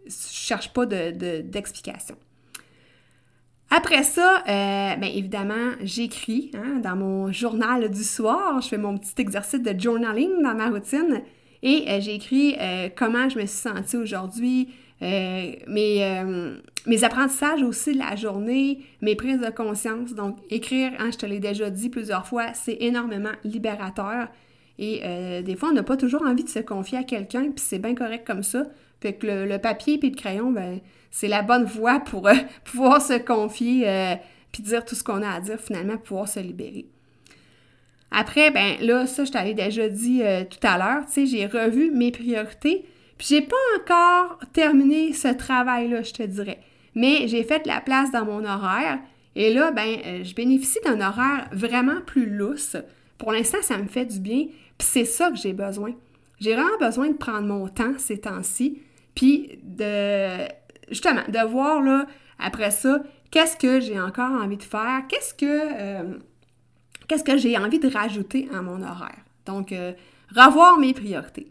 je 0.08 0.12
cherche 0.12 0.74
pas 0.74 0.86
d'explication. 0.86 2.16
Après 3.76 4.04
ça, 4.04 4.44
euh, 4.48 4.96
bien 4.98 5.10
évidemment, 5.10 5.72
j'écris 5.82 6.52
hein, 6.54 6.80
dans 6.80 6.96
mon 6.96 7.32
journal 7.32 7.90
du 7.90 8.04
soir. 8.04 8.62
Je 8.62 8.68
fais 8.68 8.78
mon 8.78 8.98
petit 9.00 9.16
exercice 9.18 9.62
de 9.62 9.80
journaling 9.80 10.44
dans 10.44 10.54
ma 10.54 10.70
routine. 10.70 11.24
Et 11.64 11.86
euh, 11.88 12.02
j'ai 12.02 12.16
écrit 12.16 12.56
euh, 12.60 12.90
comment 12.94 13.30
je 13.30 13.40
me 13.40 13.46
suis 13.46 13.58
sentie 13.58 13.96
aujourd'hui, 13.96 14.70
euh, 15.02 15.54
mes, 15.68 16.24
mes, 16.86 17.04
apprentissages 17.04 17.64
aussi 17.64 17.94
de 17.94 18.00
la 18.00 18.16
journée, 18.16 18.82
mes 19.02 19.16
prises 19.16 19.40
de 19.40 19.50
conscience. 19.50 20.14
Donc, 20.14 20.38
écrire, 20.50 20.92
hein, 21.00 21.10
je 21.12 21.18
te 21.18 21.26
l'ai 21.26 21.40
déjà 21.40 21.70
dit 21.70 21.90
plusieurs 21.90 22.28
fois, 22.28 22.54
c'est 22.54 22.78
énormément 22.82 23.32
libérateur. 23.44 24.28
Et 24.80 25.02
des 25.44 25.56
fois, 25.56 25.70
on 25.70 25.74
n'a 25.74 25.84
pas 25.84 25.98
toujours 25.98 26.24
envie 26.24 26.44
de 26.44 26.50
se 26.50 26.60
confier 26.60 26.98
à 26.98 27.04
quelqu'un, 27.04 27.44
puis 27.44 27.64
c'est 27.64 27.80
bien 27.80 27.96
correct 27.96 28.26
comme 28.26 28.44
ça. 28.44 28.66
Fait 29.02 29.14
que 29.14 29.28
le, 29.28 29.58
papier 29.60 30.00
et 30.02 30.10
le 30.10 30.16
crayon, 30.16 30.52
ben, 30.52 30.80
c'est 31.12 31.28
la 31.28 31.44
bonne 31.44 31.66
voie 31.66 32.00
pour 32.00 32.30
pouvoir 32.66 33.02
se 33.02 33.18
confier 33.20 34.18
puis 34.54 34.64
dire 34.64 34.86
tout 34.86 34.96
ce 34.96 35.04
qu'on 35.04 35.22
a 35.22 35.30
à 35.30 35.42
dire, 35.42 35.60
finalement, 35.60 35.98
pouvoir 35.98 36.28
se 36.28 36.40
libérer. 36.40 36.88
Après, 38.16 38.52
ben 38.52 38.76
là, 38.80 39.08
ça, 39.08 39.26
je 39.26 39.32
t'avais 39.32 39.56
déjà 39.56 39.90
dit 39.90 40.22
euh, 40.22 40.44
tout 40.44 40.66
à 40.66 40.78
l'heure, 40.78 41.06
tu 41.08 41.14
sais, 41.14 41.26
j'ai 41.26 41.48
revu 41.48 41.90
mes 41.92 42.12
priorités. 42.12 42.86
Puis 43.18 43.28
j'ai 43.30 43.42
pas 43.42 43.56
encore 43.80 44.40
terminé 44.54 45.14
ce 45.14 45.30
travail-là, 45.30 46.04
je 46.04 46.14
te 46.14 46.24
dirais. 46.24 46.60
Mais 46.94 47.28
j'ai 47.28 47.44
fait 47.44 47.66
la 47.66 47.82
place 47.82 48.12
dans 48.12 48.24
mon 48.24 48.46
horaire. 48.46 49.00
Et 49.36 49.52
là, 49.52 49.72
ben, 49.72 49.98
euh, 50.06 50.24
je 50.24 50.36
bénéficie 50.36 50.78
d'un 50.86 51.02
horaire 51.02 51.50
vraiment 51.52 52.02
plus 52.06 52.30
lousse. 52.30 52.78
Pour 53.18 53.32
l'instant, 53.32 53.58
ça 53.62 53.80
me 53.80 53.88
fait 53.88 54.06
du 54.06 54.20
bien. 54.20 54.46
Puis 54.78 54.88
c'est 54.88 55.06
ça 55.06 55.32
que 55.32 55.38
j'ai 55.38 55.54
besoin. 55.54 55.94
J'ai 56.40 56.54
vraiment 56.54 56.78
besoin 56.80 57.08
de 57.08 57.18
prendre 57.18 57.48
mon 57.48 57.68
temps 57.68 57.94
ces 57.98 58.20
temps-ci. 58.20 58.80
Puis 59.16 59.58
de, 59.64 60.48
justement, 60.90 61.24
de 61.28 61.48
voir, 61.48 61.82
là, 61.82 62.06
après 62.38 62.70
ça, 62.70 63.02
qu'est-ce 63.32 63.58
que 63.58 63.80
j'ai 63.80 64.00
encore 64.00 64.32
envie 64.32 64.58
de 64.58 64.64
faire? 64.64 65.02
Qu'est-ce 65.10 65.34
que... 65.34 65.46
Euh, 65.46 66.18
qu'est-ce 67.08 67.24
que 67.24 67.38
j'ai 67.38 67.58
envie 67.58 67.80
de 67.80 67.90
rajouter 67.90 68.48
à 68.54 68.62
mon 68.62 68.82
horaire. 68.82 69.24
Donc, 69.46 69.72
euh, 69.72 69.94
revoir 70.36 70.78
mes 70.78 70.94
priorités. 70.94 71.48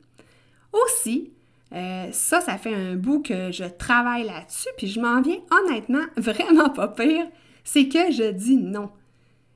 Aussi, 0.73 1.31
euh, 1.75 2.09
ça, 2.13 2.41
ça 2.41 2.59
fait 2.59 2.75
un 2.75 2.95
bout 2.95 3.21
que 3.23 3.51
je 3.53 3.65
travaille 3.65 4.25
là-dessus, 4.25 4.69
puis 4.77 4.87
je 4.87 5.01
m'en 5.01 5.21
viens 5.21 5.39
honnêtement 5.51 6.05
vraiment 6.17 6.71
pas 6.71 6.89
pire, 6.89 7.27
c'est 7.65 7.89
que 7.89 8.11
je 8.11 8.31
dis 8.31 8.57
non. 8.57 8.91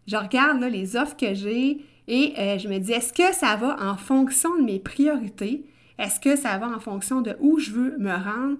Je 0.06 0.16
regarde 0.16 0.62
les 0.62 0.96
offres 0.96 1.16
que 1.16 1.34
j'ai 1.34 1.78
et 2.06 2.34
euh, 2.38 2.58
je 2.58 2.68
me 2.68 2.78
dis, 2.78 2.92
est-ce 2.92 3.12
que 3.12 3.34
ça 3.34 3.56
va 3.56 3.76
en 3.80 3.96
fonction 3.96 4.56
de 4.56 4.62
mes 4.62 4.78
priorités? 4.78 5.64
Est-ce 5.98 6.20
que 6.20 6.36
ça 6.36 6.56
va 6.58 6.68
en 6.68 6.78
fonction 6.78 7.22
de 7.22 7.36
où 7.40 7.58
je 7.58 7.72
veux 7.72 7.98
me 7.98 8.12
rendre? 8.12 8.58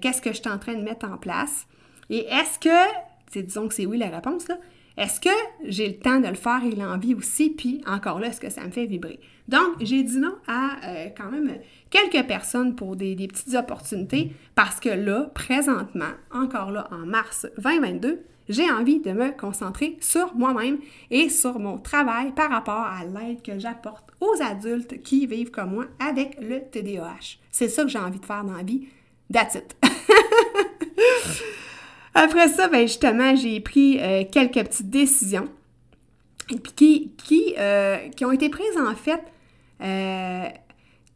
Qu'est-ce 0.00 0.20
que 0.20 0.30
je 0.30 0.40
suis 0.40 0.50
en 0.50 0.58
train 0.58 0.74
de 0.74 0.82
mettre 0.82 1.08
en 1.08 1.18
place? 1.18 1.68
Et 2.10 2.26
est-ce 2.26 2.58
que, 2.58 3.40
disons 3.40 3.68
que 3.68 3.74
c'est 3.74 3.86
oui 3.86 3.98
la 3.98 4.08
réponse, 4.08 4.48
là, 4.48 4.58
est-ce 4.98 5.20
que 5.20 5.30
j'ai 5.64 5.86
le 5.86 5.98
temps 5.98 6.18
de 6.18 6.26
le 6.26 6.34
faire 6.34 6.60
et 6.64 6.74
l'envie 6.74 7.14
aussi? 7.14 7.50
Puis 7.50 7.80
encore 7.86 8.18
là, 8.18 8.26
est-ce 8.28 8.40
que 8.40 8.50
ça 8.50 8.64
me 8.64 8.70
fait 8.70 8.86
vibrer? 8.86 9.20
Donc, 9.46 9.76
j'ai 9.80 10.02
dit 10.02 10.18
non 10.18 10.34
à 10.48 10.76
euh, 10.84 11.06
quand 11.16 11.30
même 11.30 11.58
quelques 11.88 12.26
personnes 12.26 12.74
pour 12.74 12.96
des, 12.96 13.14
petites 13.14 13.54
opportunités 13.54 14.32
parce 14.56 14.80
que 14.80 14.88
là, 14.88 15.30
présentement, 15.34 16.10
encore 16.32 16.72
là, 16.72 16.88
en 16.90 17.06
mars 17.06 17.46
2022, 17.58 18.24
j'ai 18.48 18.68
envie 18.68 18.98
de 18.98 19.12
me 19.12 19.30
concentrer 19.30 19.98
sur 20.00 20.34
moi-même 20.34 20.78
et 21.12 21.28
sur 21.28 21.60
mon 21.60 21.78
travail 21.78 22.32
par 22.32 22.50
rapport 22.50 22.74
à 22.74 23.04
l'aide 23.04 23.40
que 23.40 23.56
j'apporte 23.58 24.04
aux 24.20 24.42
adultes 24.42 25.00
qui 25.02 25.26
vivent 25.26 25.52
comme 25.52 25.74
moi 25.74 25.84
avec 26.00 26.38
le 26.40 26.60
TDAH. 26.68 27.38
C'est 27.52 27.68
ça 27.68 27.84
que 27.84 27.88
j'ai 27.88 27.98
envie 28.00 28.18
de 28.18 28.26
faire 28.26 28.42
dans 28.42 28.56
la 28.56 28.64
vie. 28.64 28.88
That's 29.32 29.54
it. 29.54 29.76
Après 32.20 32.48
ça, 32.48 32.66
ben 32.66 32.80
justement, 32.80 33.36
j'ai 33.36 33.60
pris 33.60 34.00
euh, 34.00 34.24
quelques 34.28 34.54
petites 34.54 34.90
décisions 34.90 35.48
qui, 36.74 37.12
qui, 37.16 37.54
euh, 37.56 38.08
qui, 38.08 38.24
ont 38.24 38.32
été 38.32 38.48
prises 38.48 38.76
en 38.76 38.96
fait 38.96 39.22
euh, 39.80 40.46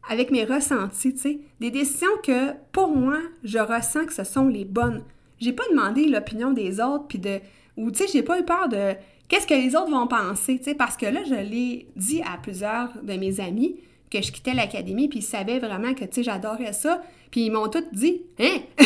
avec 0.09 0.31
mes 0.31 0.45
ressentis, 0.45 1.13
tu 1.13 1.19
sais. 1.19 1.39
Des 1.59 1.71
décisions 1.71 2.07
que, 2.23 2.53
pour 2.71 2.87
moi, 2.87 3.17
je 3.43 3.59
ressens 3.59 4.05
que 4.05 4.13
ce 4.13 4.23
sont 4.23 4.47
les 4.47 4.63
bonnes. 4.63 5.03
J'ai 5.39 5.51
pas 5.51 5.65
demandé 5.71 6.05
l'opinion 6.05 6.51
des 6.51 6.79
autres, 6.79 7.07
puis 7.09 7.19
de... 7.19 7.41
Ou, 7.75 7.91
tu 7.91 7.97
sais, 7.97 8.07
j'ai 8.13 8.23
pas 8.23 8.39
eu 8.39 8.45
peur 8.45 8.69
de 8.69 8.93
qu'est-ce 9.27 9.47
que 9.47 9.55
les 9.55 9.75
autres 9.75 9.91
vont 9.91 10.07
penser, 10.07 10.57
tu 10.57 10.63
sais, 10.63 10.75
parce 10.75 10.95
que 10.95 11.05
là, 11.05 11.19
je 11.25 11.35
l'ai 11.35 11.85
dit 11.97 12.21
à 12.21 12.37
plusieurs 12.37 12.93
de 13.03 13.13
mes 13.15 13.41
amis 13.41 13.75
que 14.09 14.21
je 14.21 14.31
quittais 14.31 14.53
l'académie, 14.53 15.09
puis 15.09 15.19
ils 15.19 15.23
savaient 15.23 15.59
vraiment 15.59 15.93
que, 15.93 16.05
tu 16.05 16.13
sais, 16.13 16.23
j'adorais 16.23 16.71
ça, 16.71 17.03
puis 17.29 17.41
ils 17.41 17.51
m'ont 17.51 17.67
tous 17.67 17.83
dit 17.91 18.21
«Hein?» 18.39 18.59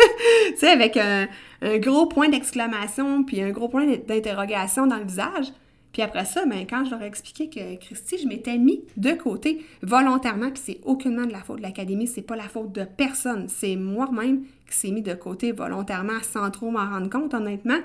Tu 0.50 0.56
sais, 0.56 0.68
avec 0.68 0.96
un, 0.96 1.28
gros 1.78 2.06
point 2.06 2.28
d'exclamation, 2.28 3.24
puis 3.24 3.40
un 3.42 3.50
gros 3.50 3.68
point 3.68 3.86
d'interrogation 3.86 4.86
dans 4.86 4.96
le 4.96 5.04
visage. 5.04 5.52
Puis 5.92 6.02
après 6.02 6.24
ça, 6.24 6.44
ben, 6.46 6.66
quand 6.68 6.84
je 6.84 6.90
leur 6.90 7.02
ai 7.02 7.06
expliqué 7.06 7.48
que 7.48 7.76
Christy, 7.84 8.18
je 8.18 8.28
m'étais 8.28 8.58
mis 8.58 8.84
de 8.96 9.12
côté 9.12 9.64
volontairement, 9.82 10.50
puis 10.50 10.62
c'est 10.64 10.80
aucunement 10.84 11.26
de 11.26 11.32
la 11.32 11.40
faute 11.40 11.58
de 11.58 11.62
l'Académie, 11.62 12.06
c'est 12.06 12.22
pas 12.22 12.36
la 12.36 12.44
faute 12.44 12.72
de 12.72 12.84
personne, 12.84 13.46
c'est 13.48 13.74
moi-même 13.76 14.44
qui 14.70 14.76
s'est 14.76 14.90
mis 14.92 15.02
de 15.02 15.14
côté 15.14 15.50
volontairement 15.50 16.20
sans 16.22 16.50
trop 16.50 16.70
m'en 16.70 16.88
rendre 16.88 17.10
compte, 17.10 17.34
honnêtement, 17.34 17.80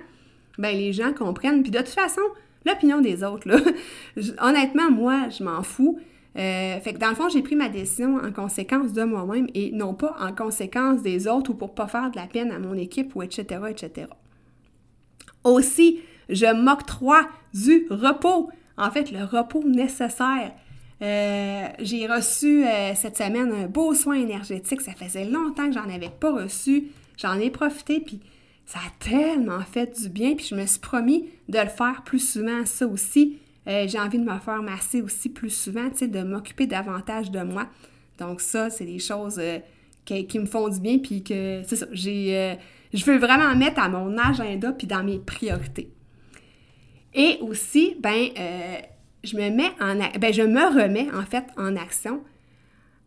ben 0.60 0.75
les 0.75 0.93
gens 0.93 1.13
comprennent. 1.13 1.63
Puis 1.63 1.72
de 1.72 1.79
toute 1.79 1.89
façon, 1.89 2.22
l'opinion 2.65 3.01
des 3.01 3.24
autres, 3.24 3.48
là, 3.48 3.57
honnêtement, 4.41 4.91
moi, 4.91 5.29
je 5.29 5.43
m'en 5.43 5.63
fous. 5.63 6.00
Euh, 6.38 6.80
fait 6.82 6.94
que 6.94 6.98
dans 6.98 7.10
le 7.10 7.15
fond, 7.15 7.30
j'ai 7.30 7.42
pris 7.42 7.56
ma 7.56 7.70
décision 7.70 8.18
en 8.18 8.32
conséquence 8.32 8.92
de 8.92 9.04
moi-même 9.04 9.48
et 9.54 9.72
non 9.72 9.94
pas 9.94 10.15
en 10.20 10.34
conséquence 10.34 11.01
des 11.01 11.27
autres 11.27 11.51
ou 11.51 11.54
pour 11.54 11.74
pas 11.74 11.88
faire 11.88 12.12
de 12.12 12.18
la 12.18 12.27
peine 12.27 12.51
à 12.51 12.60
mon 12.60 12.74
équipe 12.74 13.15
ou 13.15 13.24
etc., 13.24 13.62
etc. 13.70 14.08
Aussi, 15.46 16.01
je 16.27 16.51
m'octroie 16.54 17.27
du 17.54 17.88
repos. 17.89 18.50
En 18.77 18.92
fait, 18.92 19.12
le 19.12 19.24
repos 19.24 19.63
nécessaire. 19.63 20.51
Euh, 21.01 21.68
j'ai 21.80 22.08
reçu 22.08 22.65
euh, 22.65 22.94
cette 22.96 23.18
semaine 23.18 23.54
un 23.54 23.68
beau 23.68 23.94
soin 23.94 24.15
énergétique. 24.15 24.82
Ça 24.82 24.94
faisait 24.94 25.25
longtemps 25.25 25.68
que 25.68 25.74
j'en 25.74 25.89
avais 25.89 26.10
pas 26.10 26.32
reçu. 26.32 26.88
J'en 27.18 27.39
ai 27.39 27.50
profité, 27.50 28.01
puis 28.01 28.20
ça 28.65 28.80
a 28.80 28.89
tellement 29.00 29.62
fait 29.62 29.98
du 30.01 30.10
bien. 30.10 30.36
Puis 30.36 30.48
je 30.50 30.56
me 30.56 30.65
suis 30.65 30.80
promis 30.80 31.30
de 31.48 31.60
le 31.60 31.68
faire 31.68 32.01
plus 32.04 32.20
souvent, 32.20 32.65
ça 32.65 32.88
aussi. 32.88 33.38
Euh, 33.67 33.88
j'ai 33.88 34.00
envie 34.00 34.19
de 34.19 34.24
me 34.24 34.39
faire 34.39 34.62
masser 34.62 35.01
aussi 35.01 35.29
plus 35.29 35.50
souvent, 35.50 35.89
tu 35.89 36.07
de 36.07 36.22
m'occuper 36.22 36.67
davantage 36.67 37.31
de 37.31 37.41
moi. 37.41 37.67
Donc 38.19 38.41
ça, 38.41 38.69
c'est 38.69 38.86
des 38.86 39.00
choses 39.00 39.39
euh, 39.39 39.60
qui, 40.05 40.39
me 40.39 40.45
font 40.45 40.69
du 40.69 40.79
bien, 40.79 41.00
puis 41.00 41.24
que, 41.24 41.62
c'est 41.65 41.75
ça, 41.75 41.86
euh, 41.86 42.55
je 42.93 43.05
veux 43.05 43.17
vraiment 43.17 43.55
mettre 43.55 43.79
à 43.79 43.89
mon 43.89 44.17
agenda 44.17 44.72
puis 44.72 44.88
dans 44.88 45.03
mes 45.03 45.19
priorités. 45.19 45.91
Et 47.13 47.38
aussi, 47.41 47.95
ben, 48.00 48.29
je 49.24 49.36
me 49.38 49.50
mets 49.50 49.72
en, 49.79 49.95
ben, 50.19 50.34
je 50.34 50.41
me 50.41 50.84
remets 50.84 51.07
en 51.13 51.24
fait 51.24 51.45
en 51.57 51.75
action 51.75 52.22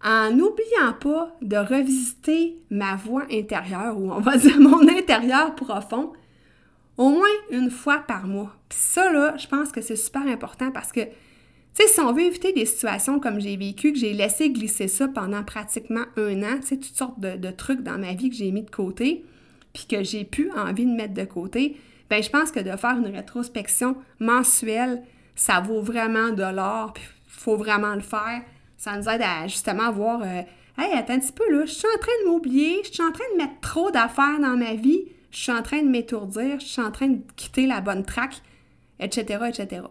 en 0.03 0.31
n'oubliant 0.31 0.93
pas 1.01 1.37
de 1.43 1.57
revisiter 1.57 2.57
ma 2.71 2.97
voix 2.97 3.25
intérieure 3.31 3.99
ou 3.99 4.13
on 4.13 4.21
va 4.21 4.37
dire 4.37 4.59
mon 4.61 4.87
intérieur 4.89 5.55
profond 5.55 6.13
au 6.99 7.11
moins 7.11 7.29
une 7.51 7.71
fois 7.71 8.01
par 8.01 8.27
mois. 8.27 8.53
Puis 8.69 8.79
ça, 8.79 9.11
là, 9.11 9.35
je 9.39 9.47
pense 9.47 9.71
que 9.71 9.81
c'est 9.81 9.97
super 9.97 10.27
important 10.27 10.71
parce 10.73 10.93
que, 10.93 11.01
tu 11.01 11.11
sais, 11.75 11.87
si 11.87 12.01
on 12.01 12.13
veut 12.13 12.23
éviter 12.23 12.53
des 12.53 12.67
situations 12.67 13.21
comme 13.21 13.41
j'ai 13.41 13.57
vécu, 13.57 13.93
que 13.93 13.99
j'ai 13.99 14.13
laissé 14.13 14.51
glisser 14.51 14.89
ça 14.89 15.07
pendant 15.07 15.45
pratiquement 15.45 16.05
un 16.17 16.43
an, 16.43 16.59
tu 16.61 16.67
sais, 16.67 16.77
toutes 16.77 16.97
sortes 16.97 17.21
de, 17.21 17.51
trucs 17.53 17.83
dans 17.83 17.99
ma 17.99 18.13
vie 18.13 18.29
que 18.29 18.37
j'ai 18.37 18.51
mis 18.51 18.65
de 18.65 18.71
côté, 18.71 19.25
puis 19.73 19.87
que 19.89 20.03
j'ai 20.03 20.25
pu 20.25 20.51
envie 20.57 20.87
de 20.87 20.91
mettre 20.91 21.15
de 21.15 21.25
côté, 21.25 21.77
ben 22.11 22.23
je 22.23 22.31
pense 22.31 22.51
que 22.51 22.61
de 22.61 22.77
faire 22.77 22.97
une 22.99 23.15
rétrospection 23.15 23.97
mensuelle, 24.19 25.03
ça 25.37 25.61
vaut 25.61 25.83
vraiment 25.83 26.31
de 26.31 26.43
l'or, 26.43 26.95
puis 26.95 27.05
il 27.27 27.33
faut 27.33 27.57
vraiment 27.57 27.95
le 27.95 28.01
faire. 28.01 28.43
Ça 28.77 28.97
nous 28.97 29.09
aide 29.09 29.23
à 29.23 29.47
justement 29.47 29.93
voir, 29.93 30.23
euh, 30.23 30.43
hey, 30.79 30.99
attends 30.99 31.13
un 31.13 31.21
petit 31.21 31.33
peu, 31.33 31.49
là, 31.53 31.65
je 31.65 31.73
suis 31.73 31.87
en 31.87 32.01
train 32.01 32.13
de 32.25 32.31
m'oublier, 32.31 32.81
je 32.85 32.93
suis 32.93 33.03
en 33.03 33.13
train 33.13 33.25
de 33.35 33.39
mettre 33.39 33.61
trop 33.61 33.91
d'affaires 33.93 34.41
dans 34.41 34.57
ma 34.57 34.75
vie, 34.75 35.05
je 35.31 35.39
suis 35.39 35.53
en 35.53 35.63
train 35.63 35.83
de 35.83 35.89
m'étourdir, 35.89 36.61
je 36.61 36.67
suis 36.67 36.83
en 36.83 36.91
train 36.91 37.09
de 37.09 37.21
quitter 37.37 37.67
la 37.67 37.81
bonne 37.81 38.05
traque, 38.05 38.43
etc., 39.01 39.45
etc. 39.49 39.83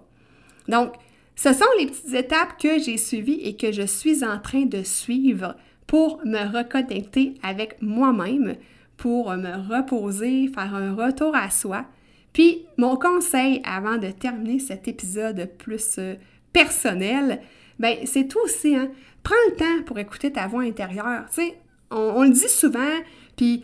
Donc, 0.68 0.94
ce 1.36 1.54
sont 1.54 1.66
les 1.80 1.86
petites 1.86 2.14
étapes 2.14 2.60
que 2.60 2.80
j'ai 2.80 2.98
suivies 2.98 3.42
et 3.44 3.56
que 3.56 3.72
je 3.72 3.84
suis 3.84 4.24
en 4.24 4.40
train 4.40 4.66
de 4.66 4.84
suivre 4.84 5.56
pour 5.86 6.20
me 6.26 6.58
reconnecter 6.58 7.36
avec 7.44 7.82
moi-même, 7.82 8.56
pour 8.98 9.32
me 9.36 9.70
reposer, 9.70 10.48
faire 10.48 10.74
un 10.74 10.96
retour 10.96 11.36
à 11.36 11.50
soi. 11.50 11.86
Puis, 12.34 12.66
mon 12.78 12.98
conseil 12.98 13.62
avant 13.64 13.98
de 13.98 14.12
terminer 14.12 14.60
cet 14.60 14.88
épisode 14.88 15.50
plus 15.58 15.98
euh, 15.98 16.16
personnel, 16.54 17.42
ben 17.80 17.98
c'est 18.06 18.28
tout 18.28 18.40
aussi, 18.44 18.76
hein? 18.76 18.90
Prends 19.24 19.36
le 19.50 19.56
temps 19.56 19.84
pour 19.86 20.00
écouter 20.00 20.32
ta 20.32 20.48
voix 20.48 20.64
intérieure. 20.64 21.26
Tu 21.34 21.52
on, 21.92 22.24
le 22.24 22.32
dit 22.32 22.50
souvent, 22.50 22.98
puis 23.36 23.64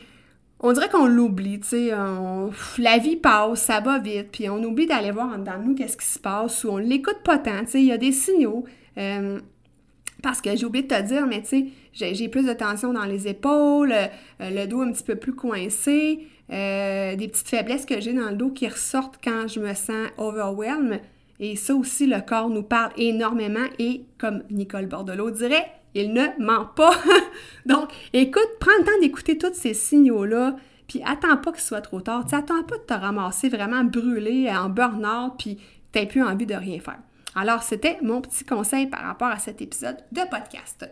on 0.64 0.72
dirait 0.72 0.90
qu'on 0.90 1.06
l'oublie, 1.06 1.60
tu 1.60 1.68
sais, 1.68 1.92
la 2.78 2.98
vie 2.98 3.18
passe, 3.18 3.64
ça 3.64 3.82
va 3.82 4.00
vite, 4.00 4.30
puis 4.32 4.50
on 4.50 4.64
oublie 4.64 4.88
d'aller 4.88 5.12
voir 5.12 5.28
en 5.28 5.38
dedans 5.38 5.60
de 5.60 5.66
nous 5.66 5.76
qu'est-ce 5.76 5.98
qui 5.98 6.06
se 6.06 6.18
passe, 6.18 6.64
ou 6.64 6.70
on 6.70 6.78
l'écoute 6.78 7.20
pas 7.24 7.38
tant, 7.38 7.60
tu 7.66 7.72
sais, 7.72 7.82
il 7.82 7.88
y 7.88 7.92
a 7.92 7.98
des 7.98 8.14
signaux. 8.14 8.64
Euh, 8.98 9.40
parce 10.22 10.40
que 10.40 10.56
j'ai 10.56 10.66
oublié 10.66 10.84
de 10.84 10.96
te 10.96 11.02
dire, 11.02 11.28
mais 11.28 11.42
tu 11.42 11.70
sais, 11.92 12.14
j'ai 12.14 12.30
plus 12.30 12.46
de 12.46 12.54
tension 12.54 12.94
dans 12.94 13.04
les 13.04 13.28
épaules, 13.28 13.92
euh, 13.92 14.08
le 14.40 14.66
dos 14.66 14.82
un 14.82 14.94
petit 14.94 15.04
peu 15.04 15.18
plus 15.18 15.36
coincé, 15.36 16.28
euh, 16.50 17.16
des 17.18 17.28
petites 17.28 17.50
faiblesses 17.50 17.86
que 17.86 18.00
j'ai 18.00 18.14
dans 18.14 18.30
le 18.30 18.38
dos 18.38 18.50
qui 18.50 18.68
ressortent 18.68 19.20
quand 19.22 19.48
je 19.50 19.60
me 19.60 19.74
sens 19.74 20.08
overwhelmed. 20.18 21.02
Et 21.42 21.58
ça 21.58 21.76
aussi, 21.76 22.08
le 22.08 22.22
corps 22.22 22.50
nous 22.50 22.64
parle 22.64 22.94
énormément 22.96 23.68
et, 23.80 24.06
comme 24.18 24.44
Nicole 24.50 24.86
Bordelot 24.86 25.32
dirait, 25.32 25.66
il 25.96 26.14
ne 26.14 26.28
ment 26.40 26.66
pas. 26.66 26.96
Donc, 27.66 27.90
écoute, 28.14 28.50
prends 28.60 28.72
le 28.80 28.86
temps 28.86 29.00
d'écouter 29.02 29.38
tous 29.38 29.54
ces 29.54 29.74
signaux-là, 29.74 30.56
puis 30.88 31.02
attends 31.06 31.38
pas 31.38 31.52
que 31.52 31.62
soit 31.62 31.82
trop 31.82 32.02
tard. 32.02 32.26
Tu 32.28 32.36
attends 32.36 32.64
pas 32.64 32.78
de 32.78 32.84
te 32.84 32.94
ramasser 32.94 33.50
vraiment 33.50 33.84
brûlé 33.84 34.50
en 34.52 34.70
burn-out, 34.70 35.34
puis 35.38 35.60
tu 35.92 36.08
plus 36.08 36.24
envie 36.24 36.46
de 36.46 36.56
rien 36.56 36.80
faire. 36.80 37.00
Alors, 37.36 37.64
c'était 37.64 37.98
mon 38.02 38.22
petit 38.22 38.44
conseil 38.44 38.88
par 38.88 39.02
rapport 39.02 39.30
à 39.30 39.40
cet 39.40 39.62
épisode 39.62 39.98
de 40.12 40.22
podcast. 40.30 40.90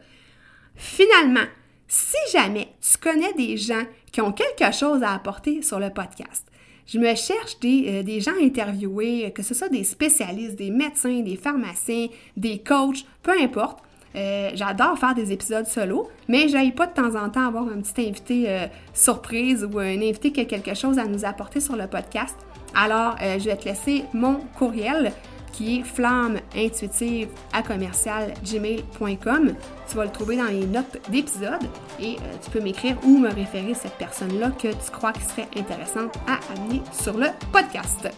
Finalement, 0.75 1.46
si 1.88 2.17
jamais 2.31 2.70
tu 2.81 2.98
connais 2.98 3.34
des 3.34 3.58
gens 3.58 3.84
qui 4.12 4.22
ont 4.22 4.31
quelque 4.31 4.74
chose 4.74 5.03
à 5.03 5.13
apporter 5.13 5.62
sur 5.62 5.79
le 5.79 5.89
podcast, 5.89 6.48
je 6.88 6.98
me 6.98 7.13
cherche 7.15 7.60
des, 7.60 7.86
euh, 7.88 8.03
des 8.03 8.22
gens 8.22 8.36
interviewés, 8.41 9.31
que 9.34 9.43
ce 9.43 9.53
soit 9.53 9.70
des 9.70 9.84
spécialistes, 9.84 10.55
des 10.55 10.72
médecins, 10.72 11.22
des 11.22 11.38
pharmaciens, 11.38 12.08
des 12.36 12.60
coachs, 12.60 13.05
peu 13.22 13.31
importe. 13.39 13.83
Euh, 14.16 14.52
j'adore 14.54 14.98
faire 14.98 15.16
des 15.16 15.32
épisodes 15.32 15.66
solo, 15.66 16.10
mais 16.28 16.50
j'aille 16.50 16.72
pas 16.72 16.88
de 16.88 16.94
temps 16.94 17.16
en 17.16 17.30
temps 17.30 17.48
avoir 17.48 17.64
un 17.64 17.82
petit 17.82 18.08
invité 18.08 18.46
euh, 18.48 18.68
surprise 18.94 19.68
ou 19.72 19.80
un 19.80 20.02
invité 20.02 20.32
qui 20.32 20.42
a 20.42 20.46
quelque 20.46 20.74
chose 20.74 21.00
à 21.00 21.06
nous 21.06 21.26
apporter 21.26 21.60
sur 21.60 21.76
le 21.76 21.88
podcast. 21.88 22.36
Alors, 22.76 23.16
euh, 23.22 23.40
je 23.40 23.46
vais 23.46 23.56
te 23.56 23.66
laisser 23.66 24.06
mon 24.14 24.36
courriel 24.58 25.12
qui 25.54 25.80
est 25.80 25.84
flamme 25.84 26.40
intuitive 26.56 27.28
à 27.52 27.62
commercial 27.62 28.34
gmail.com. 28.44 29.54
Tu 29.90 29.98
vas 29.98 30.06
le 30.06 30.12
trouver 30.12 30.38
dans 30.38 30.46
les 30.46 30.66
notes 30.66 30.98
d'épisode 31.10 31.64
et 32.00 32.16
tu 32.42 32.50
peux 32.52 32.62
m'écrire 32.62 32.96
ou 33.04 33.18
me 33.18 33.28
référer 33.28 33.74
cette 33.74 33.96
personne-là 33.96 34.52
que 34.52 34.70
tu 34.70 34.92
crois 34.94 35.12
qui 35.12 35.24
serait 35.24 35.50
intéressante 35.58 36.16
à 36.26 36.40
amener 36.54 36.82
sur 36.94 37.18
le 37.18 37.28
podcast. 37.52 38.10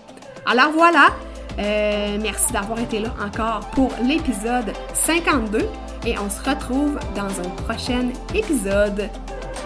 Alors 0.45 0.71
voilà, 0.73 1.07
merci 1.57 2.53
d'avoir 2.53 2.79
été 2.79 2.99
là 2.99 3.13
encore 3.23 3.61
pour 3.71 3.91
l'épisode 4.03 4.73
52 4.93 5.67
et 6.05 6.17
on 6.17 6.29
se 6.29 6.49
retrouve 6.49 6.99
dans 7.15 7.39
un 7.39 7.49
prochain 7.63 8.09
épisode. 8.33 9.09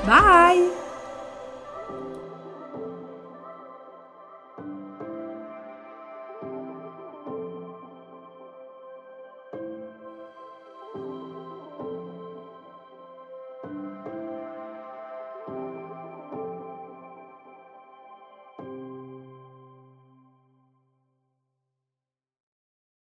Bye! 0.05 0.76